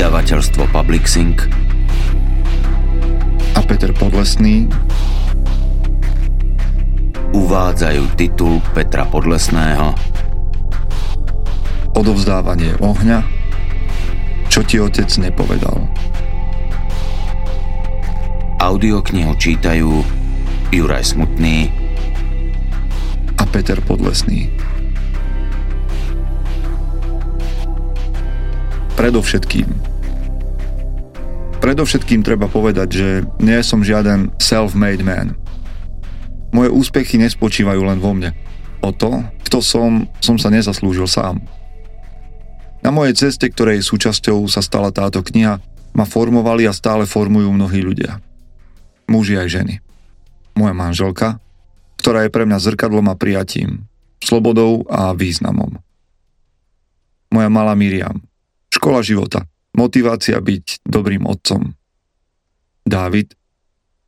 [0.00, 1.44] Vydavateľstvo Public Sync
[3.52, 4.64] a Peter Podlesný
[7.36, 9.92] uvádzajú titul Petra Podlesného
[11.92, 13.28] Odovzdávanie ohňa
[14.48, 15.84] Čo ti otec nepovedal
[18.56, 20.00] Audioknihu čítajú
[20.72, 21.68] Juraj Smutný
[23.36, 24.48] a Peter Podlesný.
[28.96, 29.79] Predovšetkým.
[31.60, 35.36] Predovšetkým treba povedať, že nie som žiaden self-made man.
[36.56, 38.32] Moje úspechy nespočívajú len vo mne.
[38.80, 41.38] O to, kto som, som sa nezaslúžil sám.
[42.80, 45.60] Na mojej ceste, ktorej súčasťou sa stala táto kniha,
[45.92, 48.24] ma formovali a stále formujú mnohí ľudia.
[49.04, 49.74] Muži aj ženy.
[50.56, 51.36] Moja manželka,
[52.00, 53.84] ktorá je pre mňa zrkadlom a prijatím,
[54.24, 55.76] slobodou a významom.
[57.30, 58.24] Moja malá Miriam,
[58.70, 59.44] Škola života.
[59.76, 61.74] Motivácia byť dobrým otcom.
[62.82, 63.36] Dávid,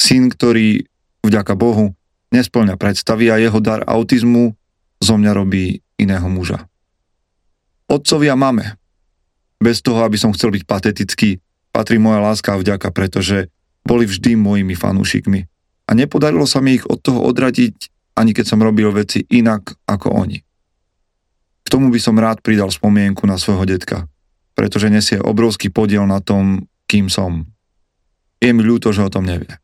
[0.00, 0.82] syn, ktorý,
[1.22, 1.94] vďaka Bohu,
[2.34, 4.58] nesplňa predstavy a jeho dar autizmu
[4.98, 6.66] zo mňa robí iného muža.
[7.86, 8.74] Otcovia máme.
[9.62, 11.38] Bez toho, aby som chcel byť patetický,
[11.70, 13.48] patrí moja láska a vďaka, pretože
[13.86, 15.40] boli vždy mojimi fanúšikmi.
[15.84, 20.08] A nepodarilo sa mi ich od toho odradiť, ani keď som robil veci inak ako
[20.16, 20.40] oni.
[21.64, 24.08] K tomu by som rád pridal spomienku na svojho detka,
[24.54, 27.46] pretože nesie obrovský podiel na tom, kým som.
[28.38, 29.58] Je mi ľúto, že o tom nevie.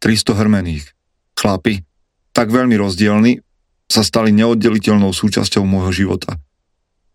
[0.00, 0.94] 300 hrmených,
[1.34, 1.82] chlapi,
[2.30, 3.42] tak veľmi rozdielni,
[3.86, 6.38] sa stali neoddeliteľnou súčasťou môjho života.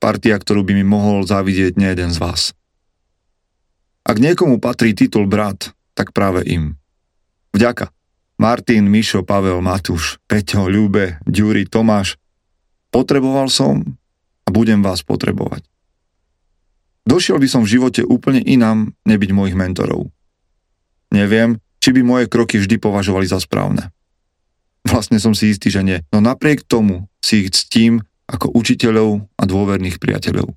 [0.02, 2.56] Partia, ktorú by mi mohol závidieť jeden z vás.
[4.02, 6.80] Ak niekomu patrí titul brat, tak práve im.
[7.54, 7.94] Vďaka.
[8.42, 12.18] Martin, Mišo, Pavel, Matúš, Peťo, Ľube, Ďuri, Tomáš.
[12.90, 13.86] Potreboval som
[14.44, 15.71] a budem vás potrebovať.
[17.06, 20.14] Došiel by som v živote úplne inám nebyť mojich mentorov.
[21.12, 23.90] Neviem, či by moje kroky vždy považovali za správne.
[24.86, 26.00] Vlastne som si istý, že nie.
[26.14, 30.54] No napriek tomu si ich ctím ako učiteľov a dôverných priateľov.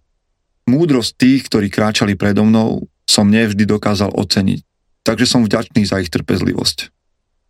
[0.65, 4.65] Múdrosť tých, ktorí kráčali predo mnou, som nevždy dokázal oceniť,
[5.05, 6.89] takže som vďačný za ich trpezlivosť.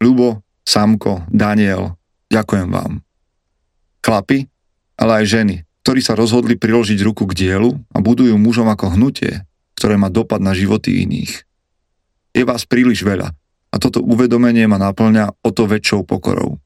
[0.02, 1.94] Ľubo, Samko, Daniel,
[2.32, 3.06] ďakujem vám.
[4.02, 4.50] Chlapi,
[4.98, 9.44] ale aj ženy, ktorí sa rozhodli priložiť ruku k dielu a budujú mužom ako hnutie,
[9.76, 11.44] ktoré má dopad na životy iných.
[12.32, 13.36] Je vás príliš veľa
[13.68, 16.56] a toto uvedomenie ma naplňa o to väčšou pokorou.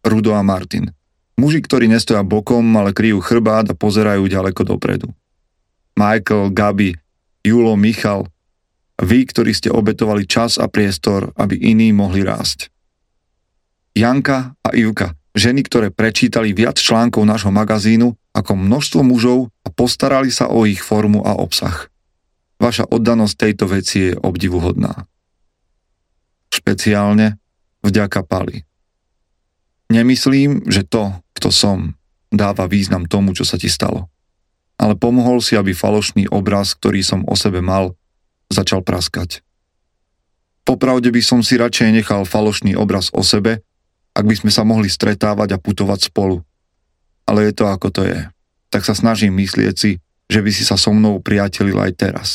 [0.00, 0.96] Rudo a Martin.
[1.36, 5.12] Muži, ktorí nestoja bokom, ale kryjú chrbát a pozerajú ďaleko dopredu.
[5.92, 6.96] Michael, Gabi,
[7.44, 8.32] Julo, Michal,
[8.96, 12.72] vy, ktorí ste obetovali čas a priestor, aby iní mohli rásť.
[13.92, 20.32] Janka a Ivka, ženy, ktoré prečítali viac článkov nášho magazínu ako množstvo mužov a postarali
[20.32, 21.92] sa o ich formu a obsah.
[22.56, 25.04] Vaša oddanosť tejto veci je obdivuhodná.
[26.48, 27.36] Špeciálne
[27.84, 28.64] vďaka Pali.
[29.92, 31.78] Nemyslím, že to, kto som,
[32.32, 34.08] dáva význam tomu, čo sa ti stalo.
[34.80, 37.94] Ale pomohol si, aby falošný obraz, ktorý som o sebe mal,
[38.48, 39.44] začal praskať.
[40.66, 43.62] Popravde by som si radšej nechal falošný obraz o sebe,
[44.16, 46.40] ak by sme sa mohli stretávať a putovať spolu.
[47.28, 48.24] Ale je to ako to je.
[48.72, 50.00] Tak sa snažím myslieť si,
[50.32, 52.28] že by si sa so mnou priatelil aj teraz.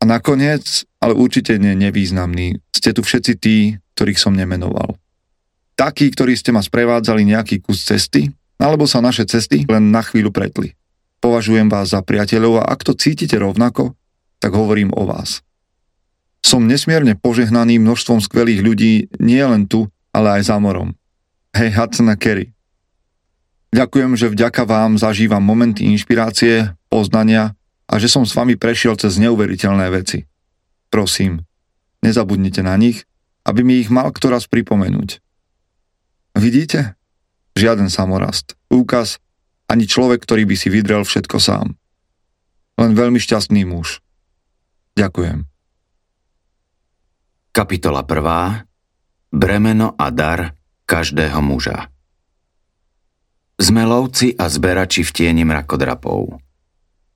[0.00, 3.56] A nakoniec, ale určite nie nevýznamný, ste tu všetci tí,
[3.96, 4.96] ktorých som nemenoval.
[5.76, 8.28] Takí, ktorí ste ma sprevádzali nejaký kus cesty,
[8.60, 10.76] alebo sa naše cesty len na chvíľu pretli.
[11.20, 13.96] Považujem vás za priateľov a ak to cítite rovnako,
[14.40, 15.44] tak hovorím o vás.
[16.40, 20.94] Som nesmierne požehnaný množstvom skvelých ľudí nie len tu, ale aj za morom.
[21.54, 22.54] Hej Hudson a Kerry.
[23.70, 27.54] Ďakujem, že vďaka vám zažívam momenty inšpirácie, poznania
[27.86, 30.26] a že som s vami prešiel cez neuveriteľné veci.
[30.90, 31.46] Prosím,
[32.02, 33.06] nezabudnite na nich,
[33.46, 35.22] aby mi ich mal kto raz pripomenúť.
[36.34, 36.98] Vidíte?
[37.54, 38.58] Žiaden samorast.
[38.70, 39.22] Úkaz,
[39.70, 41.78] ani človek, ktorý by si vydrel všetko sám.
[42.78, 44.02] Len veľmi šťastný muž.
[44.98, 45.46] Ďakujem.
[47.50, 48.69] Kapitola 1.
[49.30, 50.58] Bremeno a dar
[50.90, 51.86] každého muža.
[53.54, 56.42] Sme lovci a zberači v tieni mrakodrapov.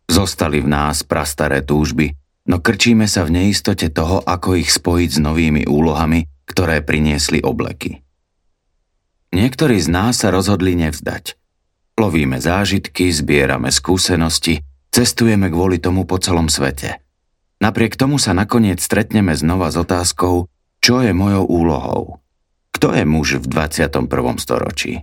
[0.06, 2.14] Zostali v nás prastaré túžby,
[2.46, 7.99] no krčíme sa v neistote toho, ako ich spojiť s novými úlohami, ktoré priniesli obleky.
[9.34, 11.34] Niektorí z nás sa rozhodli nevzdať.
[11.99, 14.62] Lovíme zážitky, zbierame skúsenosti,
[14.94, 17.02] cestujeme kvôli tomu po celom svete.
[17.58, 20.46] Napriek tomu sa nakoniec stretneme znova s otázkou,
[20.84, 22.20] čo je mojou úlohou?
[22.76, 24.04] Kto je muž v 21.
[24.36, 25.00] storočí?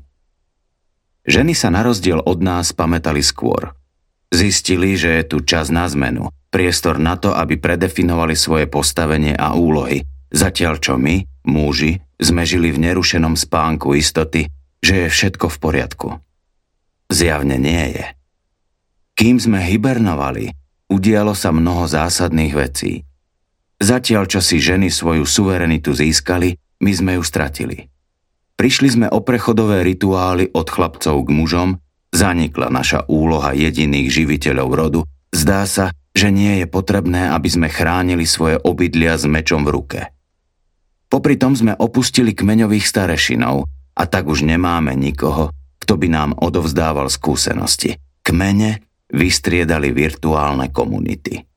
[1.26, 3.74] Ženy sa na rozdiel od nás pamätali skôr.
[4.30, 9.58] Zistili, že je tu čas na zmenu, priestor na to, aby predefinovali svoje postavenie a
[9.58, 14.54] úlohy, zatiaľ čo my, muži, sme žili v nerušenom spánku istoty,
[14.86, 16.10] že je všetko v poriadku.
[17.10, 18.06] Zjavne nie je.
[19.18, 20.54] Kým sme hibernovali,
[20.94, 23.02] udialo sa mnoho zásadných vecí.
[23.82, 26.54] Zatiaľ, čo si ženy svoju suverenitu získali,
[26.86, 27.90] my sme ju stratili.
[28.54, 31.70] Prišli sme o prechodové rituály od chlapcov k mužom,
[32.14, 35.02] zanikla naša úloha jediných živiteľov rodu,
[35.34, 40.00] zdá sa, že nie je potrebné, aby sme chránili svoje obydlia s mečom v ruke.
[41.10, 43.66] Popri tom sme opustili kmeňových starešinov
[43.98, 45.50] a tak už nemáme nikoho,
[45.82, 47.98] kto by nám odovzdával skúsenosti.
[48.22, 51.51] Kmene vystriedali virtuálne komunity.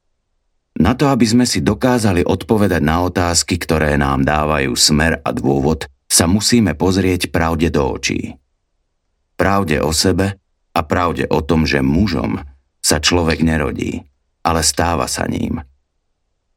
[0.74, 5.86] Na to, aby sme si dokázali odpovedať na otázky, ktoré nám dávajú smer a dôvod,
[6.10, 8.34] sa musíme pozrieť pravde do očí.
[9.38, 10.34] Pravde o sebe
[10.74, 12.42] a pravde o tom, že mužom
[12.82, 14.02] sa človek nerodí,
[14.42, 15.62] ale stáva sa ním.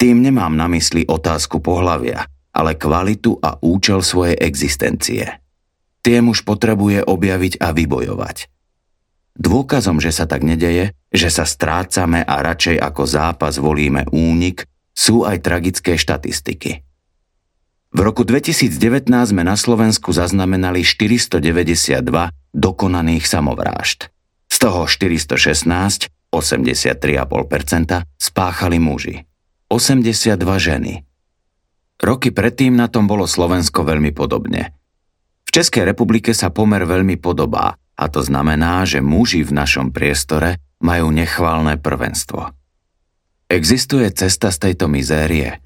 [0.01, 5.29] Tým nemám na mysli otázku pohlavia, ale kvalitu a účel svojej existencie.
[6.01, 8.49] Tie muž potrebuje objaviť a vybojovať.
[9.37, 15.23] Dôkazom, že sa tak nedeje, že sa strácame a radšej ako zápas volíme únik, sú
[15.23, 16.83] aj tragické štatistiky.
[17.93, 22.03] V roku 2019 sme na Slovensku zaznamenali 492
[22.51, 24.11] dokonaných samovrážd.
[24.51, 29.23] Z toho 416, 83,5%, spáchali muži.
[29.71, 30.93] 82 ženy.
[31.97, 34.75] Roky predtým na tom bolo Slovensko veľmi podobne.
[35.47, 40.61] V Českej republike sa pomer veľmi podobá, a to znamená, že muži v našom priestore
[40.83, 42.53] majú nechválne prvenstvo.
[43.47, 45.63] Existuje cesta z tejto mizérie.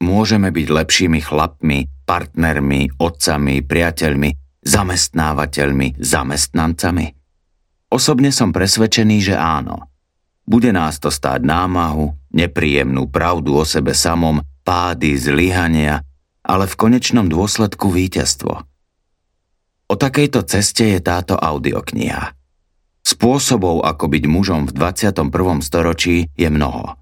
[0.00, 4.30] Môžeme byť lepšími chlapmi, partnermi, otcami, priateľmi,
[4.64, 7.06] zamestnávateľmi, zamestnancami.
[7.92, 9.92] Osobne som presvedčený, že áno.
[10.44, 16.04] Bude nás to stáť námahu, nepríjemnú pravdu o sebe samom, pády, zlyhania,
[16.44, 18.52] ale v konečnom dôsledku víťazstvo.
[19.88, 22.32] O takejto ceste je táto audiokniha.
[23.04, 25.28] Spôsobov, ako byť mužom v 21.
[25.60, 26.96] storočí, je mnoho.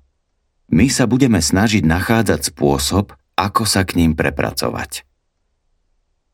[0.75, 5.06] My sa budeme snažiť nachádzať spôsob, ako sa k ním prepracovať.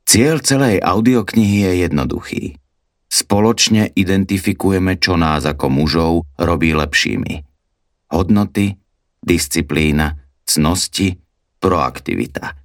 [0.08, 2.44] Cieľ celej audioknihy je jednoduchý.
[3.12, 7.44] Spoločne identifikujeme, čo nás ako mužov robí lepšími.
[8.08, 8.72] Hodnoty,
[9.20, 10.16] disciplína,
[10.48, 11.20] cnosti,
[11.60, 12.56] proaktivita–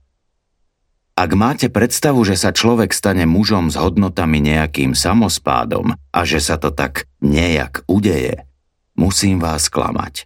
[1.13, 6.57] ak máte predstavu, že sa človek stane mužom s hodnotami nejakým samospádom a že sa
[6.57, 8.49] to tak nejak udeje,
[8.97, 10.25] musím vás klamať.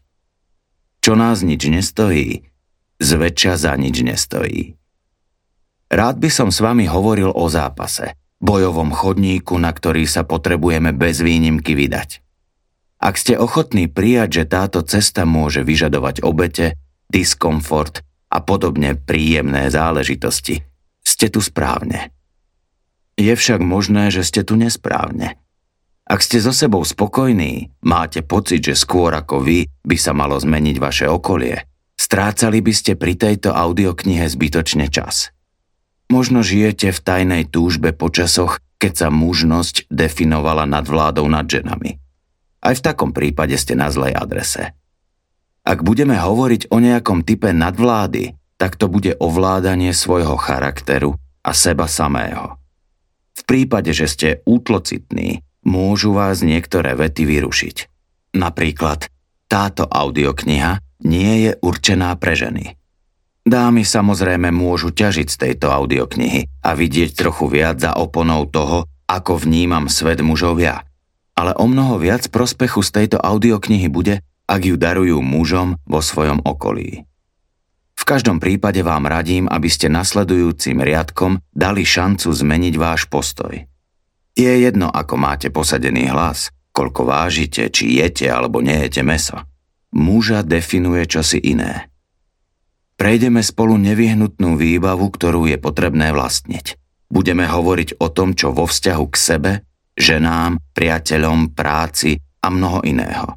[1.03, 2.47] Čo nás nič nestojí,
[3.03, 4.79] zväčša za nič nestojí.
[5.87, 11.23] Rád by som s vami hovoril o zápase, bojovom chodníku, na ktorý sa potrebujeme bez
[11.23, 12.23] výnimky vydať.
[12.97, 20.65] Ak ste ochotní prijať, že táto cesta môže vyžadovať obete, diskomfort a podobne príjemné záležitosti,
[21.07, 22.11] ste tu správne.
[23.15, 25.39] Je však možné, že ste tu nesprávne.
[26.07, 30.75] Ak ste so sebou spokojní, máte pocit, že skôr ako vy by sa malo zmeniť
[30.79, 31.63] vaše okolie,
[31.95, 35.31] strácali by ste pri tejto audioknihe zbytočne čas.
[36.07, 41.99] Možno žijete v tajnej túžbe po časoch, keď sa mužnosť definovala nad vládou nad ženami.
[42.63, 44.71] Aj v takom prípade ste na zlej adrese.
[45.67, 51.85] Ak budeme hovoriť o nejakom type nadvlády, tak to bude ovládanie svojho charakteru a seba
[51.85, 52.57] samého.
[53.37, 57.77] V prípade, že ste útlocitní, môžu vás niektoré vety vyrušiť.
[58.33, 59.07] Napríklad,
[59.47, 62.75] táto audiokniha nie je určená pre ženy.
[63.47, 69.39] Dámy samozrejme môžu ťažiť z tejto audioknihy a vidieť trochu viac za oponou toho, ako
[69.39, 70.83] vnímam svet mužov ja.
[71.37, 76.43] Ale o mnoho viac prospechu z tejto audioknihy bude, ak ju darujú mužom vo svojom
[76.43, 77.07] okolí
[78.07, 83.67] každom prípade vám radím, aby ste nasledujúcim riadkom dali šancu zmeniť váš postoj.
[84.31, 89.43] Je jedno, ako máte posadený hlas, koľko vážite, či jete alebo nejete meso.
[89.91, 91.91] Muža definuje čosi iné.
[92.95, 96.79] Prejdeme spolu nevyhnutnú výbavu, ktorú je potrebné vlastniť.
[97.11, 99.51] Budeme hovoriť o tom, čo vo vzťahu k sebe,
[99.99, 103.35] ženám, priateľom, práci a mnoho iného.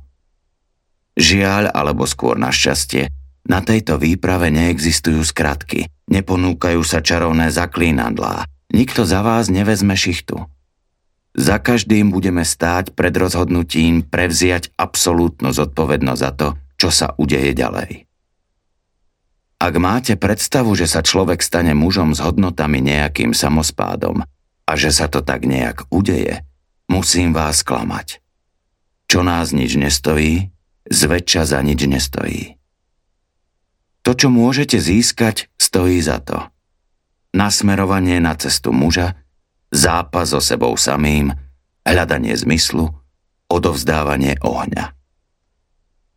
[1.16, 9.25] Žiaľ, alebo skôr našťastie, na tejto výprave neexistujú skratky, neponúkajú sa čarovné zaklínadlá, nikto za
[9.25, 10.44] vás nevezme šichtu.
[11.30, 18.11] Za každým budeme stáť pred rozhodnutím prevziať absolútnu zodpovednosť za to, čo sa udeje ďalej.
[19.61, 24.25] Ak máte predstavu, že sa človek stane mužom s hodnotami nejakým samospádom
[24.64, 26.42] a že sa to tak nejak udeje,
[26.88, 28.25] musím vás klamať.
[29.06, 30.49] Čo nás nič nestojí,
[30.88, 32.60] zväčša za nič nestojí.
[34.02, 36.40] To, čo môžete získať, stojí za to.
[37.37, 39.14] Nasmerovanie na cestu muža,
[39.71, 41.30] zápas so sebou samým,
[41.85, 42.90] hľadanie zmyslu,
[43.47, 44.97] odovzdávanie ohňa.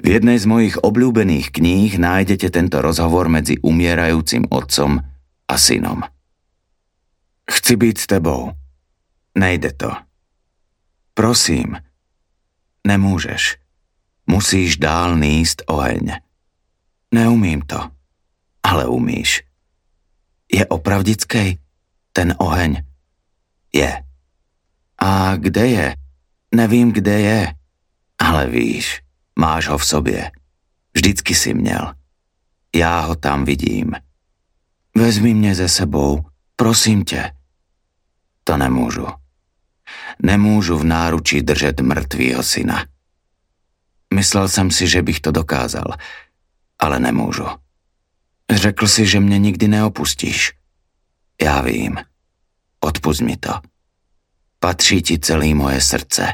[0.03, 4.99] V jednej z mojich obľúbených kníh nájdete tento rozhovor medzi umierajúcim otcom
[5.47, 6.03] a synom.
[7.47, 8.51] Chci byť s tebou.
[9.35, 9.91] Nejde to.
[11.13, 11.77] Prosím,
[12.87, 13.61] nemôžeš.
[14.25, 16.22] Musíš dál níst oheň.
[17.13, 17.91] Neumím to,
[18.63, 19.43] ale umíš.
[20.53, 21.57] Je opravdickej
[22.13, 22.81] ten oheň?
[23.73, 24.03] Je.
[24.97, 25.95] A kde je?
[26.55, 27.53] Nevím, kde je.
[28.19, 29.01] Ale víš,
[29.39, 30.31] máš ho v sobě.
[30.93, 31.93] Vždycky si měl.
[32.75, 33.93] Já ho tam vidím.
[34.95, 37.31] Vezmi mě ze sebou, prosím tě.
[38.43, 39.07] To nemůžu.
[40.23, 42.85] Nemůžu v náručí držet mrtvýho syna.
[44.13, 45.85] Myslel jsem si, že bych to dokázal,
[46.83, 47.45] ale nemůžu.
[48.51, 50.53] Řekl si, že mě nikdy neopustíš.
[51.41, 51.97] Já vím.
[52.79, 53.53] Odpust mi to.
[54.59, 56.33] Patří ti celý moje srdce.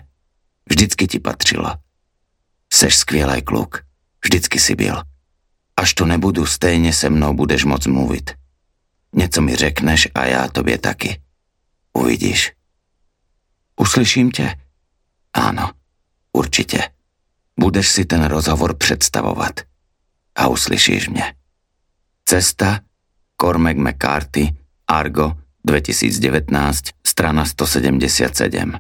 [0.70, 1.76] Vždycky ti patřilo.
[2.74, 3.86] Seš skvělý kluk.
[4.26, 5.04] Vždycky si byl.
[5.78, 8.32] Až tu nebudu, stejně se mnou budeš moc mluvit.
[9.16, 11.22] Něco mi řekneš a já tobě taky.
[11.94, 12.54] Uvidíš.
[13.76, 14.56] Uslyším tě?
[15.34, 15.72] Áno,
[16.34, 16.90] určitě.
[17.60, 19.70] Budeš si ten rozhovor představovat
[20.40, 21.34] a uslyšíš mě.
[22.26, 22.80] Cesta,
[23.42, 24.50] Cormac McCarthy,
[24.88, 25.34] Argo,
[25.66, 28.74] 2019, strana 177.